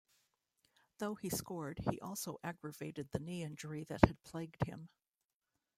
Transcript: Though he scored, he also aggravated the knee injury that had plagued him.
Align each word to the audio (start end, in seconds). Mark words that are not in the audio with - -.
Though 0.97 1.13
he 1.13 1.29
scored, 1.29 1.77
he 1.87 1.99
also 2.01 2.39
aggravated 2.43 3.11
the 3.11 3.19
knee 3.19 3.43
injury 3.43 3.83
that 3.83 4.03
had 4.03 4.23
plagued 4.23 4.63
him. 4.65 4.89